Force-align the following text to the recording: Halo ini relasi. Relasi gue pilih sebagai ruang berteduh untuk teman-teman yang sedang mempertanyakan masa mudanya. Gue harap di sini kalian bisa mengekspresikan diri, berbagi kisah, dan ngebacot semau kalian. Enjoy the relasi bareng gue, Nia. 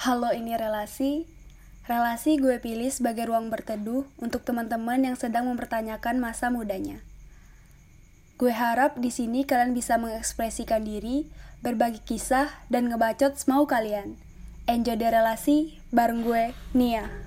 Halo 0.00 0.32
ini 0.32 0.56
relasi. 0.56 1.28
Relasi 1.84 2.40
gue 2.40 2.56
pilih 2.56 2.88
sebagai 2.88 3.28
ruang 3.28 3.52
berteduh 3.52 4.08
untuk 4.16 4.40
teman-teman 4.48 4.96
yang 4.96 5.12
sedang 5.12 5.44
mempertanyakan 5.44 6.16
masa 6.16 6.48
mudanya. 6.48 7.04
Gue 8.40 8.48
harap 8.48 8.96
di 8.96 9.12
sini 9.12 9.44
kalian 9.44 9.76
bisa 9.76 10.00
mengekspresikan 10.00 10.88
diri, 10.88 11.28
berbagi 11.60 12.00
kisah, 12.00 12.48
dan 12.72 12.88
ngebacot 12.88 13.36
semau 13.36 13.68
kalian. 13.68 14.16
Enjoy 14.64 14.96
the 14.96 15.04
relasi 15.04 15.76
bareng 15.92 16.24
gue, 16.24 16.56
Nia. 16.72 17.20